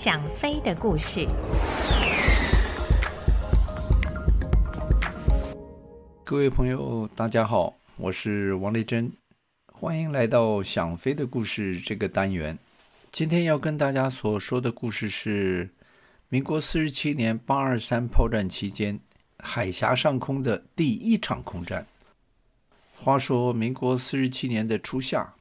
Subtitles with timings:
[0.00, 1.26] 想飞的故事。
[6.24, 9.12] 各位朋友，大家好，我是王丽珍，
[9.66, 12.56] 欢迎来到《想飞的故事》这个单元。
[13.10, 15.68] 今天要跟大家所说的故事是
[16.28, 19.00] 民国四十七年八二三炮战期间，
[19.38, 21.84] 海峡上空的第一场空战。
[22.94, 25.34] 话说，民国四十七年的初夏。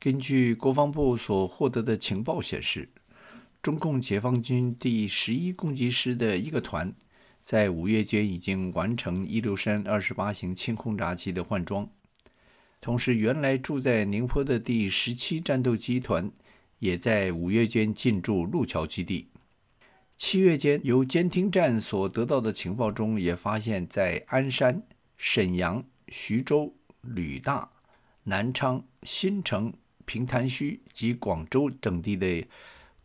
[0.00, 2.88] 根据国防部所获得的情报显示，
[3.60, 6.94] 中共解放军第十一攻击师的一个团，
[7.42, 11.88] 在五月间已经完成一六三二十八型轻轰炸机的换装。
[12.80, 16.30] 同时，原来住在宁波的第十七战斗机团，
[16.78, 19.28] 也在五月间进驻路桥基地。
[20.16, 24.82] 七月间，由监听站所得到的情报中，也发现，在鞍山、
[25.16, 26.72] 沈阳、徐州、
[27.02, 27.68] 旅大、
[28.22, 29.72] 南昌、新城。
[30.04, 32.42] 平潭区及广州等地的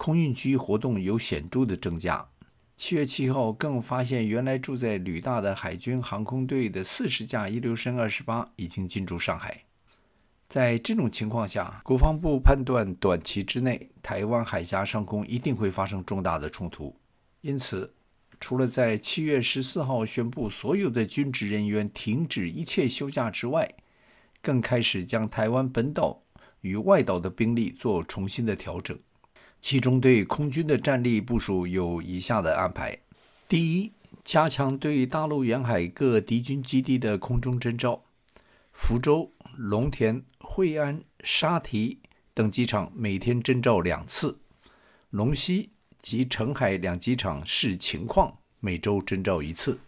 [0.04, 2.28] 空运区活动有显著的增加。
[2.76, 9.64] 七月七号，更发现原来住在旅大的海军航空队的四十架伊留申二十八已经进驻上海。
[10.50, 16.94] 在这种情况下，国防部判断短期之内台湾海峡上空一定会发生重大的冲突，
[17.40, 17.94] 因此，
[18.42, 23.74] 除了在七月十四号宣布所有的军职人员停止一切休假之外，
[24.42, 26.20] 更开始将台湾本岛。
[26.60, 28.98] 与外岛的兵力做重新的调整，
[29.64, 33.00] 其中对空军的战力部署有以下的安排：
[33.48, 33.94] 第一，
[34.26, 38.04] 加强对大陆沿海各敌军基地的空中侦照，
[38.74, 41.98] 福州、龙田、惠安、沙堤
[42.34, 44.38] 等机场每天征召两次，
[45.12, 45.70] 龙溪
[46.02, 49.80] 及澄海两机场视情况每周征召一次。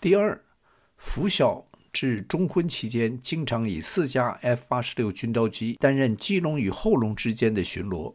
[0.00, 0.42] 第二，
[0.96, 1.64] 拂晓。
[1.90, 8.14] 至中昏期间，经常以四架 F 八十六军刀机担任基隆与后龙之间的巡逻；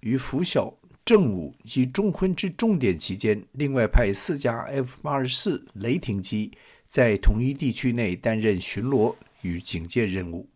[0.00, 6.52] 于拂晓、正午及中坤之重点期间，另外派四架 F 八十四雷霆机
[6.86, 10.48] 在同一地区内担任巡逻与警戒任务。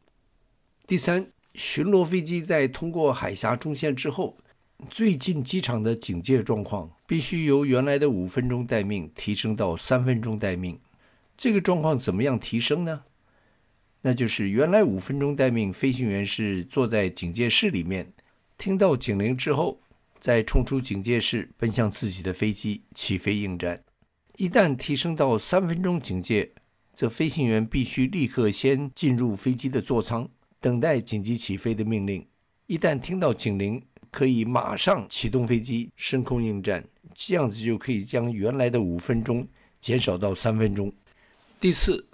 [0.86, 4.36] 第三，巡逻飞机在通过海峡中线之后，
[4.88, 10.78] 最近机场的警戒状况必须由原来的五分钟待命提升到三分钟待命。
[11.36, 13.04] 这个状况怎么样提升呢？
[14.02, 18.12] 那就是原来五分钟待命，飞行员是坐在警戒室里面，
[18.64, 19.78] 听到警铃之后，
[20.18, 23.84] 再冲出警戒室，奔向自己的飞机起飞应战。
[24.38, 26.50] 一旦提升到三分钟警戒，
[26.94, 30.26] 这飞行员必须立刻先进入飞机的座舱，
[30.60, 32.26] 等待紧急起飞的命令。
[32.66, 36.82] 一旦听到警铃，可以马上启动飞机升空应战，
[37.12, 39.46] 这样子就可以将原来的五分钟
[39.78, 40.90] 减少到三分钟。
[41.60, 42.08] 第四，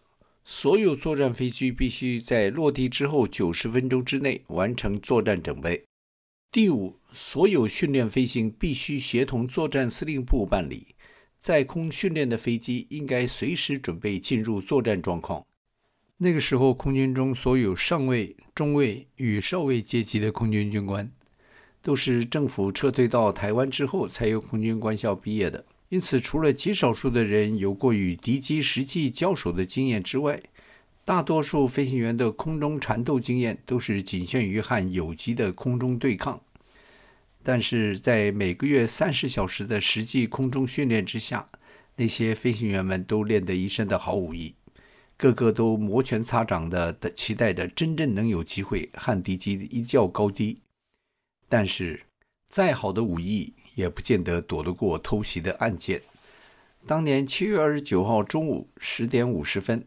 [0.44, 5.84] 所有作战飞机必须在落地之后九十分钟之内完成作战准备。
[6.52, 10.96] 第五，所有训练飞行必须协同作战司令部办理。
[11.38, 15.46] 在空训练的飞机应该随时准备进入作战状况。
[16.16, 21.08] 那个时候，空军中所有上尉、中尉与少尉阶级的空军军官，
[21.80, 25.64] 都是政府撤退到台湾之后才由空军官校毕业的。
[25.88, 30.42] 因此，除了极少数的人有过与敌机实际交手的经验之外，
[31.04, 36.40] 大多数飞行员的空中缠斗经验都是仅限于和友机的空中对抗。
[37.42, 41.48] 但是在每个月三十小时的实际空中训练之下，
[41.96, 44.54] 那些飞行员们都练得一身的好武艺，
[45.16, 50.60] 个个都摩拳擦掌的的期待着真正能有机会和敌机一较高低。
[51.48, 52.00] 但是，
[52.50, 56.00] 再好的武艺，也不见得躲得过偷袭的暗箭。
[56.86, 59.84] 当年七月二十九号中午十点五十分，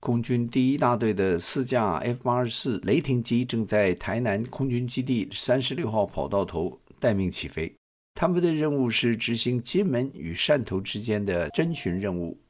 [0.00, 7.74] 空军第一大队的四架 F 八十四雷霆机正在台南空军基地三十六号跑道头待命起飞。
[8.14, 12.40] 他们的任务是执行金门与汕头之间的侦巡任务。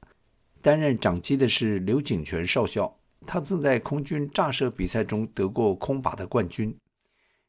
[0.61, 2.95] 担任长机的是刘景全少校，
[3.27, 6.77] 他曾在空军炸射比赛中得过空靶的冠军。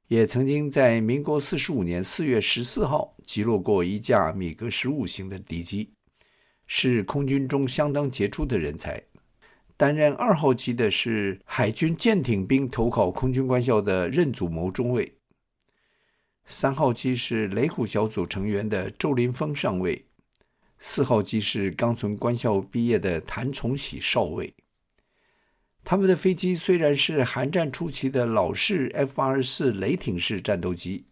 [0.07, 5.91] 也曾经在民国四十五年四月十四号击落过一架米格十五型的敌机，
[6.67, 9.01] 是空军中相当杰出的人才。
[9.79, 15.13] 担任二号机的是海军舰艇兵投考空军官校的任祖谋中尉，
[16.45, 20.03] 三号机是雷虎小组成员的周林峰上尉，
[20.79, 24.53] 四号机是刚从官校毕业的谭崇喜少尉。
[25.85, 31.05] 他们的飞机虽然是韩战初期的老式 F-84 雷霆式战斗机，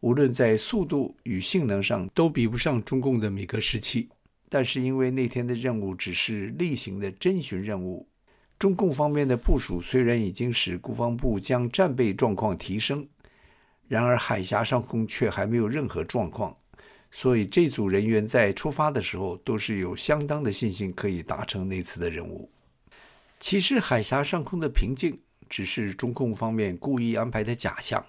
[0.00, 4.08] 无论在速度与性能上都比不上中共的米格十七。
[4.50, 8.06] 但是因为那天的任务只是例行的侦巡任务，
[8.58, 13.08] 中共方面的部署虽然已经使国防部将战备状况提升，
[13.86, 16.54] 然而海峡上空却还没有任何状况，
[17.12, 22.50] 所以这组人员在出发的时候都是有相当的信心可以达成那次的任务。
[23.38, 25.18] 其实海峡上空的平静
[25.48, 28.04] 只是中共方面故意安排的假象，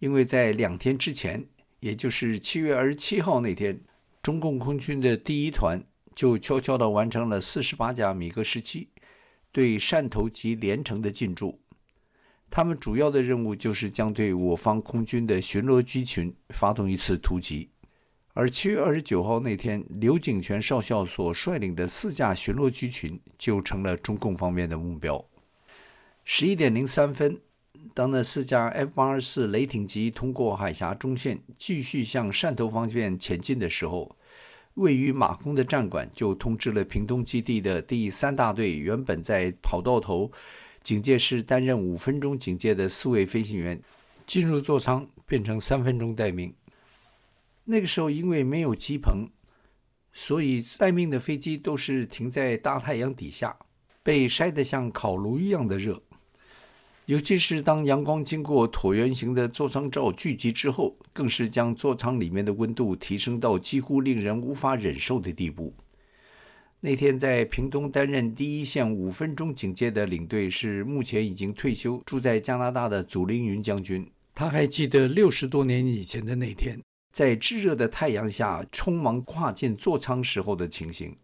[0.00, 1.42] 因为在两天之前，
[1.80, 3.80] 也就是七月二十七号那天，
[4.24, 5.84] 中共空军的第一团
[6.14, 8.88] 就悄悄地完成了四十八架米格十七
[9.52, 11.60] 对汕头及连城的进驻。
[12.48, 17.68] 他们主要的任务就是将对我方空军的巡逻机群发动一次突击，
[18.32, 25.22] 而七月二十九号那天，刘景泉少校所率领的四架巡逻机群就成了中共方面的目标。
[26.24, 27.38] 十一点零三分，
[27.94, 34.16] 当那四架 F 八二四雷霆机通过海峡中线，继续向汕头方向前进的时候，
[34.74, 40.32] 位于马公的战管就通知了屏东基地的第三大队原本在跑道头。
[40.82, 43.80] 警戒室担任五分钟警戒的四位飞行员
[44.26, 46.52] 进入座舱，变成三分钟待命。
[47.62, 49.28] 那个时候因为没有机棚，
[50.12, 53.56] 所以待命的飞机都是停在大太阳底下，
[54.02, 56.02] 被晒得像烤炉一样的热。
[57.06, 65.74] 尤其是当阳光经过椭圆形的座舱罩聚集之后，更是将座舱里面的温度提升到几乎令人无法忍受的地步。
[66.80, 74.06] 那天在屏东担任第一线五分钟警戒的领队是目前已经退休、住在加拿大的祖凌云将军。
[74.34, 76.80] 他还记得六十多年以前的那天，
[77.12, 81.14] 在炙热的太阳下匆忙跨进座舱时候的情形。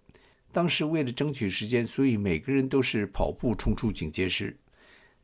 [0.53, 4.55] 当时为了争取时间，所以每个人都是跑步冲出警戒室。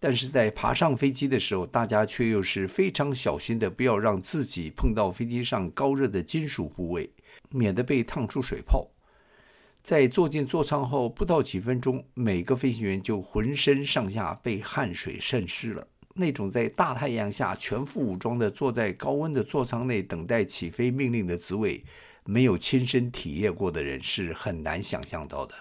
[0.08, 7.10] 但是在爬上飞机的时候，大家却又是非常小心的，不要让自己碰到飞机上高热的金属部位，
[7.50, 8.88] 免得被烫出水泡。
[9.82, 15.84] 在坐进座舱后不到几分钟，每个飞行员就浑身上下被汗水渗湿了。
[16.14, 21.84] 那种在大太阳下全副武装的坐在高温的座舱内等待起飞命令的滋味，
[22.24, 25.54] 没有亲身体验过的人是很难想象到的。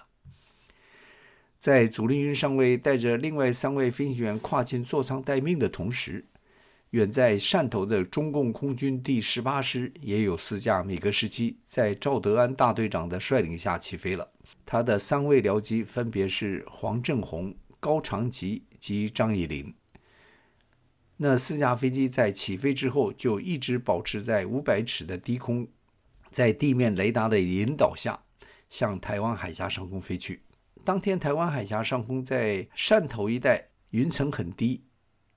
[1.66, 6.24] 在祖凌云上尉带着另外三位飞行员跨进座舱待命的同时，
[6.92, 14.32] 远在汕头的中共空军第十八师也有四架米格十七，在赵德安大队长的率领下起飞了。
[14.64, 19.74] 他的三位僚机分别是黄正鸿、高长吉及张以林。
[21.18, 25.68] 那四架飞机在起飞之后就一直保持在五百尺的低空，
[26.30, 28.20] 在地面雷达的引导下，
[28.70, 30.42] 向台湾海峡上空飞去。
[30.86, 34.84] 当天台湾海峡上空在汕头一带云层很低。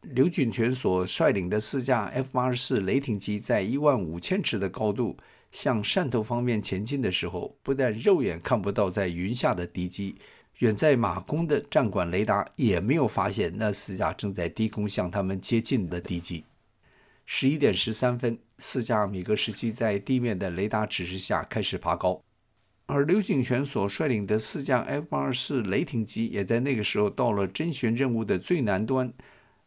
[0.02, 5.16] 刘俊泉所率领的四架 F 八十四雷霆机在一万五千尺的高度
[5.50, 10.16] 向汕头方面前进的时候，不但肉眼看不到在云下的敌机，
[10.58, 16.44] 远在马公的战管雷达也没有发现那四架正在低空向他们接近的敌机。
[17.24, 22.22] 十一点十三分，四架米格十七在地面的雷达指示下开始爬高，
[22.90, 29.12] 而刘景泉所率领的四架 F 八十四雷霆机也在那个时候到了侦寻任务的最南端。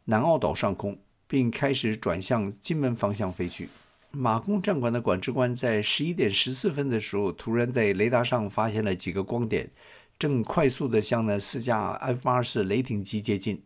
[0.05, 0.97] 南澳岛上空，
[1.27, 3.69] 并开始转向金门方向飞去。
[4.09, 9.69] 马公战管的管制官在十一点十四分的时候，突然在雷达上发现了几个光点，
[10.17, 13.61] 正快速地向那四架 F 八四雷霆机接近。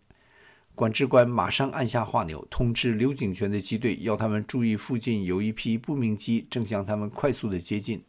[0.75, 8.03] 管制官马上按下话钮，通知刘景泉的机队，要他们注意附近有一批不明机正向他们快速地接近。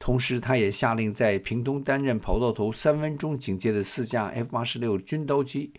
[0.00, 5.72] 同时，他也下令在屏东担任跑道头三分钟警戒的四架 F 八十六军刀机。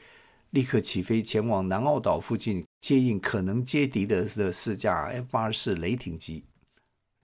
[0.51, 6.43] 立刻起飞前往南澳岛附近接应可能接敌的的四架 F 八十四雷霆机。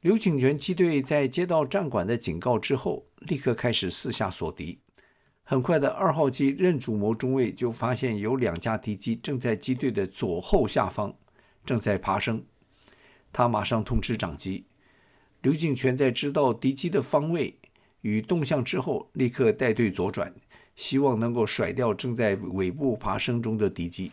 [0.02, 4.80] 刘景泉机队在接到战管的警告之后，立刻开始四下锁敌。
[5.44, 11.14] 很快的，二号机任祖谋中尉就发现有两架敌机正在机队的左后下方
[11.64, 12.44] 正在爬升。
[13.32, 14.66] 他马上通知长机。
[15.48, 17.56] 刘景泉在知道敌机的方位
[18.02, 20.34] 与动向之后，立刻带队左转。
[20.76, 24.12] 希望能够甩掉正在尾部爬升中的敌机。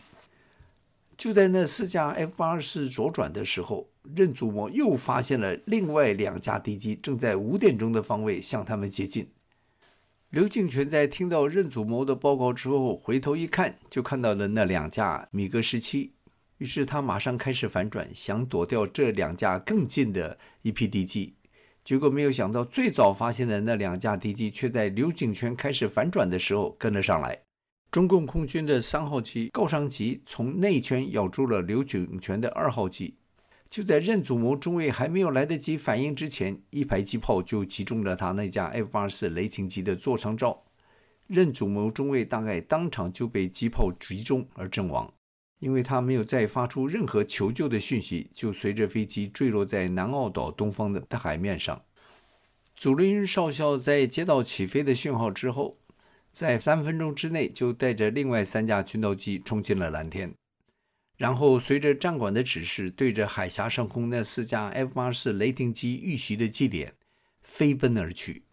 [1.17, 9.27] 就在那四架 F 八十四左转的时候，任祖谋又发现了另外两架敌机正在五点钟的方位向他们接近。
[10.29, 16.13] 刘敬全在听到任祖谋的报告之后，回头一看，就看到了那两架米格十七，
[16.57, 21.35] 于是他马上开始反转，想躲掉这两架更近的一批敌机。
[21.83, 27.39] 结果没有想到，最早发现的那两架敌机却在刘景泉开始反转的时候跟了上来。
[27.91, 33.15] 中共空军的三号机高长吉从内圈咬住了刘景泉的二号机。
[33.69, 40.63] 就在任祖谋中尉还没有来得及反应之前，一排机炮就击中了他那架 F 八四雷霆机的座舱罩。
[41.27, 45.11] 任祖谋中尉大概当场就被机炮击中而阵亡。
[45.65, 51.81] 因为他没有再发出任何求救的讯息，就随着飞机坠落在南澳岛东方的大海面上。
[52.75, 55.79] 祖林云少校在接到起飞的讯号之后，
[56.31, 60.35] 在三分钟之内就带着另外三架军斗机冲进了蓝天，
[61.17, 66.93] 然后随着战管的指示，对着海峡上空那四架 F-84 雷霆机遇袭的基点
[67.41, 68.43] 飞奔而去。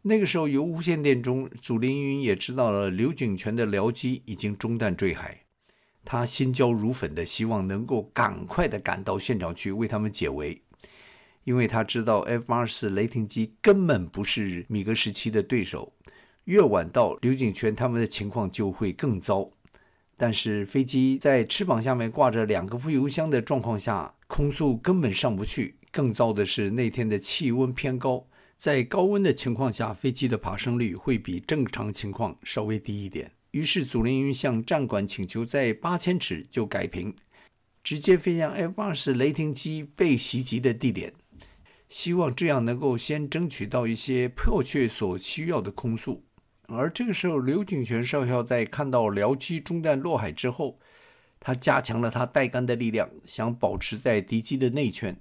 [0.00, 5.43] 那个时候，由无线电中，祖林云也知道了刘景全的僚机已经中弹坠海，
[6.04, 10.60] 他心焦如焚的希望能够赶快的赶到现场去为他们解围。
[11.44, 15.92] 因为他知道 F-84 雷霆机根本不是米格十七的对手，
[16.44, 19.50] 越晚到，刘景全他们的情况就会更糟。
[20.16, 25.76] 但是飞机在翅膀下面挂着两个副油箱的状况下，空速根本上不去。
[25.90, 33.30] 更糟的是那天的气温偏高，在高温的情况下，飞机的爬升率会比正常情况稍微低一点。
[33.54, 37.14] 于是祖林云向战管请求在八千尺就改平，
[37.84, 41.14] 直接飞向 F-84 雷霆机被袭击的地点。
[41.88, 46.24] 希望这样能够先争取到一些迫切所需要的空速，
[46.66, 50.80] 而这个时候，刘景全少校在看到僚机中弹落海之后，
[51.38, 55.16] 他加强了他带杆的力量，想保持在敌机的内圈。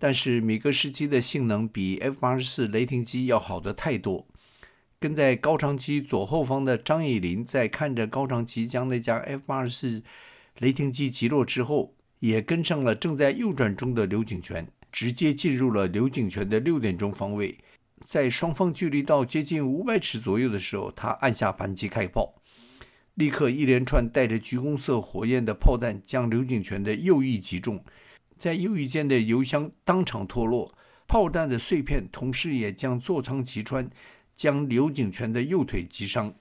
[0.00, 4.26] 但是米格十七的性能比 F 八十四雷霆机要好得太多。
[5.06, 10.02] 跟在高长机左后方的张以霖在看着高长机将那架 F 八十四
[10.58, 14.66] 雷霆机击落之后，也跟上了正在右转中的刘景全。
[14.90, 17.56] 直接进入了刘景全的六点钟方位，
[18.04, 22.34] 在双方距离到接近五百尺左右的时候，他按下扳机开炮，
[23.14, 27.84] 立刻一连串带着橘红色火焰的炮弹将刘景全的右翼击中，
[28.36, 30.74] 在右翼间的油箱当场脱落，
[31.06, 33.88] 炮弹的碎片同时也将座舱击穿，
[34.36, 36.32] 将刘景全的右腿击伤。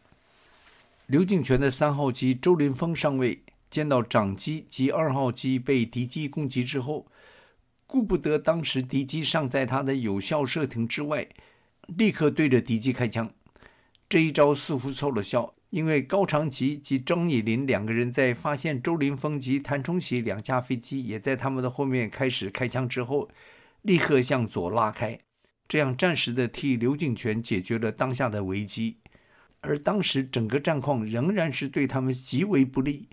[1.08, 7.08] 刘景全的三号机周林峰上尉见到长机及二号机被敌机攻击之后。
[7.88, 11.26] 顾不得当时敌机尚在他的有效射程之外，
[11.96, 13.32] 立刻对着敌机开枪。
[14.10, 23.30] 这一招似乎凑了效，因为高长吉及张以霖两个人在发现周林峰及谭崇喜两架飞机也在他们的后面开始开枪之后，
[23.84, 25.20] 立刻向左拉开，
[25.68, 28.98] 这样暂时的替刘景全解决了当下的危机。
[29.62, 33.08] 而当时整个战况仍然是对他们极为不利，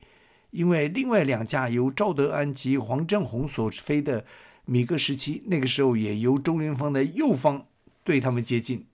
[0.50, 4.25] 因为另外两架由赵德安及黄振宏所飞的。
[4.64, 7.66] 米格十七那个时候也由周林峰的右方
[8.04, 8.87] 对他们接近。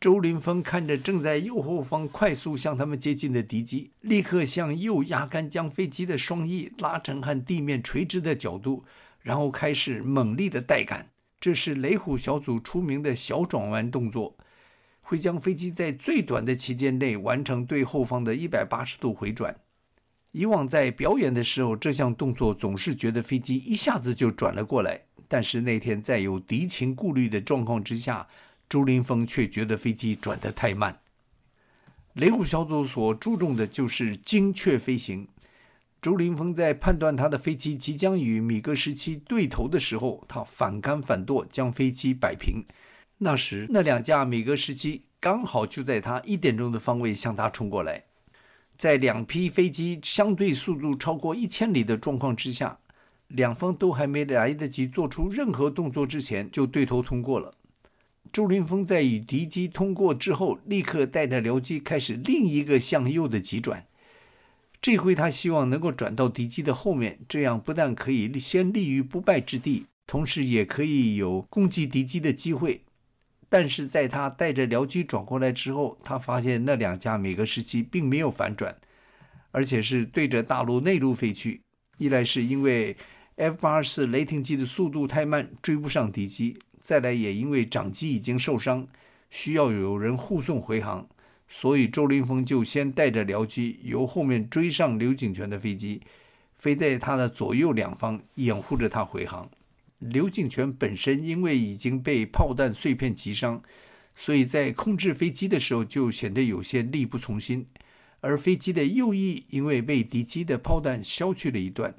[0.00, 8.84] 周林峰看着正在右后方快速向他们接近的敌机，立刻向右压杆，将飞机的双翼拉成和地面垂直的角度，
[9.22, 11.08] 然后开始猛力的带杆。
[11.42, 14.36] 这是雷虎小组出名的小转弯动作，
[15.00, 19.52] 会将飞机在最短的期间内完成对后方的一百八十度回转。
[20.30, 25.00] 以往在表演的时候，这项动作总是觉得飞机一下子就转了过来。
[25.26, 28.28] 但是那天在有敌情顾虑的状况之下，
[28.68, 30.96] 朱林峰却觉得飞机转得太慢。
[32.12, 35.26] 雷虎小组所注重的就是精确飞行。
[36.02, 42.64] 周林峰在判断他的飞机即将与米格十七对头的时候，他反杆反舵将飞机摆平。
[43.18, 48.02] 那时那两架米格十七刚好就在他一点钟的方位向他冲过来。
[48.76, 52.80] 在两批飞机相对速度超过一千里的状况之下，
[53.28, 57.54] 两方都还没来得及做出任何动作之前，就对头通过了。
[58.32, 63.86] 周林峰在与敌机通过之后，立刻带着僚机开始另一个向右的急转。
[64.82, 72.82] 这回他希望能够转到敌机的后面，这样不但可以先立于不败之地，同时也可以有攻击敌机的机会。
[73.48, 78.76] 但是在他带着僚机转过来之后，他发现那两架米格十七并没有反转，
[79.52, 81.60] 而且是对着大陆内陆飞去。
[81.98, 82.96] 一来是因为
[83.36, 88.88] F 八十四雷霆机的速度太慢，追不上敌机；再来也因为长机已经受伤，
[89.30, 91.06] 需要有人护送回航，
[91.54, 96.00] 所以周林峰就先带着僚机由后面追上刘景全的飞机，
[96.54, 99.50] 飞在他的左右两方，掩护着他回航。
[99.98, 103.62] 刘景全本身因为已经被炮弹碎片击伤，
[104.16, 107.66] 所以在控制飞机的时候就显得有些力不从心。
[108.20, 111.94] 而飞机的右翼因为被敌机的炮弹削去了一段，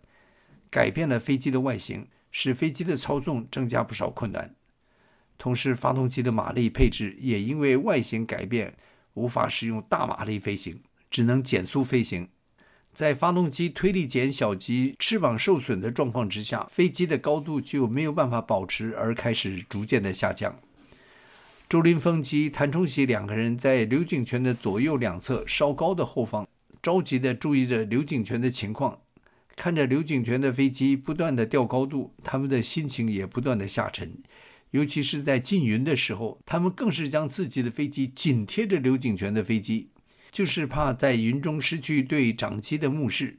[0.71, 4.55] 改变了飞机的外形，使飞机的操纵增加不少困难。
[5.37, 8.75] 同时，发动机的马力配置也因为外形改变，
[9.13, 12.27] 无法使用大马力飞行，只能减速飞行。
[12.93, 20.59] 在发动机推力减小及翅膀受损的状况之下，飞机的高度就没有办法保持，而开始逐渐的下降。
[21.67, 26.47] 周林峰及谭崇喜两个人在刘景全的左右两侧稍高的后方，
[26.83, 28.99] 着急的注意着刘景泉的情况，
[29.55, 34.15] 看着刘景泉的飞机不断的掉高度，他们的心情也不断的下沉。
[34.73, 39.91] 尤其是在进云的时候，他们更是将自己的飞机紧贴着刘景泉的飞机，
[40.31, 43.37] 就是怕在云中失去对掌机的目视。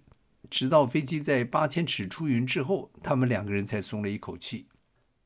[0.48, 4.66] 直到飞机在八千尺出云之后，他们两个人才松了一口气。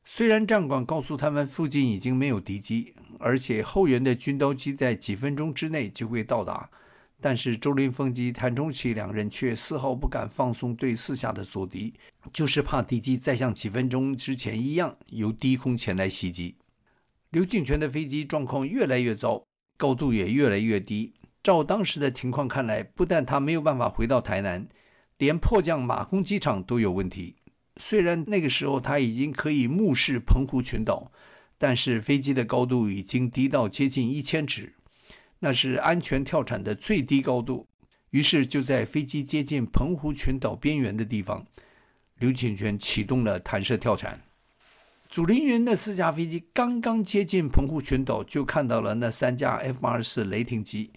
[0.03, 6.71] 虽然战管告诉他们附近已经没有敌机，而且后援的军刀机在几分钟之内就会到达，
[7.21, 11.93] 但是周林峰及谭中奇两人却丝毫不敢放松对四下的阻敌，
[12.31, 16.55] 就是怕敌机再像几分钟之前一样由低空前来袭击。
[17.31, 19.43] 刘敬泉的飞机状况越来越糟，
[19.77, 21.13] 高度也越来越低。
[21.43, 24.67] 照当时的情况看来，不但他没有办法回到台南。
[25.17, 27.35] 连迫降马公机场都有问题。
[27.75, 31.11] 虽然那个时候他已经可以目视澎湖群岛，
[31.57, 34.73] 但是飞机的高度已经低到接近一千尺，
[35.39, 37.67] 那是安全跳伞的最低高度。
[38.11, 41.45] 于是就在飞机接近澎湖群岛边缘的地方，
[42.17, 44.21] 刘景泉启动了弹射跳伞。
[45.09, 50.91] 祖林云的四架飞机刚刚接近澎湖群岛，就看到了那三架 F 八十四雷霆机。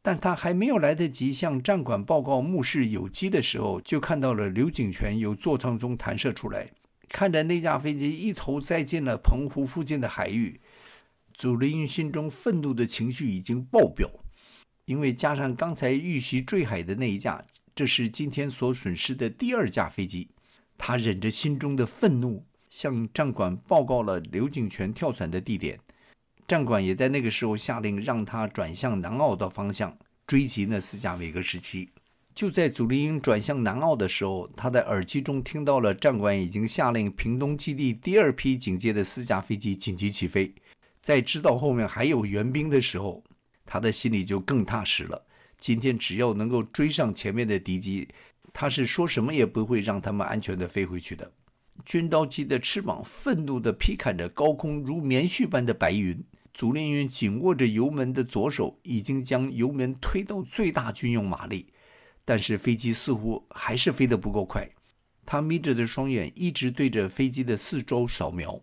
[0.00, 6.70] 但他还没有来得及向战管报告目视有机的时候，就看到了刘景泉由座舱中弹射出来，
[7.08, 10.60] 看着那架飞机一头栽进了澎湖附近的海域。
[11.38, 14.10] 祖凌云心中愤怒的情绪已经爆表，
[14.86, 17.44] 因为加上刚才遇袭坠海的那一架，
[17.76, 20.28] 这是今天所损失的第二架飞机。
[20.76, 25.78] 他忍着心中的愤怒，向战管报告了刘景泉跳伞的地点。
[26.48, 31.88] 战管也在那个时候下令，让他转向南澳的方向追击那四架米格十七。
[32.34, 40.52] 就在祖凌云转向南澳的时候，他在耳机中听到了战管已经下令屏东基地第二批警戒的四架飞机紧急起飞。
[41.08, 43.24] 在知道后面还有援兵的时候，
[43.64, 45.26] 他的心里就更踏实了。
[45.56, 48.06] 今天只要能够追上前面的敌机，
[48.52, 51.32] 他是说什么也不会让他们安全地飞回去的。
[51.82, 56.22] 军刀机的翅膀愤怒地劈砍着高空如棉絮般的白云。
[56.52, 61.72] 祖凌云紧握着油门的左手已经将油门推到最大军用马力，
[62.22, 64.68] 但是飞机似乎还是飞得不够快。
[65.24, 68.60] 他眯着的双眼一直对着飞机的四周扫描，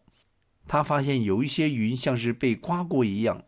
[0.67, 3.43] 他发现有一些云像是被刮过一样。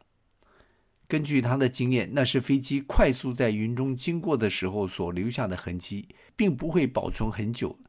[1.08, 7.80] 根据他的经验，那是飞机快速在云中经过的时候所留下的痕迹，并不会保存很久，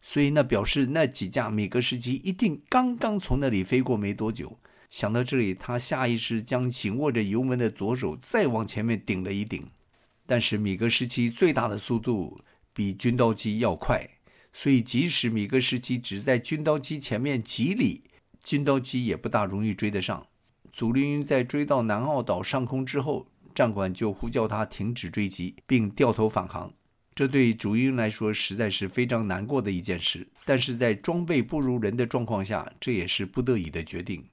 [0.00, 4.56] 所以那表示那几架米格十七一定刚刚从那里飞过没多久。
[4.90, 9.66] 想到这里，他下意识将紧握着油门的左手再往前面顶了一顶。
[10.24, 12.40] 但是米格十七最大的速度
[12.72, 14.08] 比军刀机要快，
[14.52, 18.04] 所以即使米格十七只在军刀机前面几里，
[18.42, 20.26] 金刀机也不大容易追得上。
[20.72, 26.72] 祖凌云在追到南澳岛上空之后，战管就呼叫他停止追击，并掉头返航。
[27.14, 34.24] 这对祖凌云来说实在是非常难过的一件事，但是在装备不如人的状况下，这也是不得已的决定。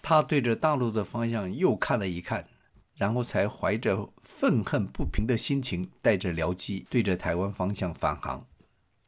[0.00, 2.46] 他对着大陆的方向又看了一看，
[2.94, 8.46] 然后才怀着愤恨不平的心情，带着僚机对着台湾方向返航。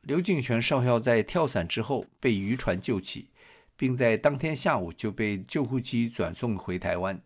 [0.01, 3.29] 刘景泉少校在跳伞之后被渔船救起，
[3.83, 7.21] 并在当天下午就被救护机转送回台湾。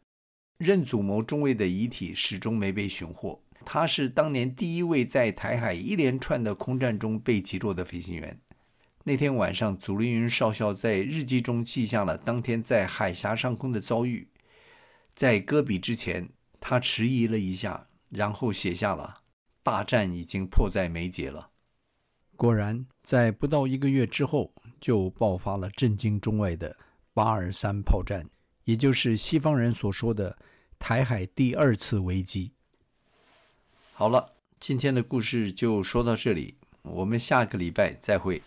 [0.57, 3.39] 任祖谋中尉的遗体始终没被寻获。
[3.63, 8.41] 他是当年第一位在台海一连串的空战中被击落的飞行员。
[9.05, 14.27] 那天晚上，祖林云少校在日记中记下了当天在海峡上空的遭遇。
[15.15, 16.27] 在搁笔之前，
[16.59, 19.21] 他迟疑了一下，然后写下了
[19.63, 21.51] ：“大战已经迫在眉睫了。”
[22.35, 26.77] 果然，在不到一个月之后，就爆发了震惊中外的
[27.15, 28.29] 八二三炮战，
[28.65, 30.37] 也就是西方人所说的
[30.79, 32.53] 台海第二次危机。
[33.93, 38.43] 好了，今天的故事就说到这里，我们下个礼拜再会。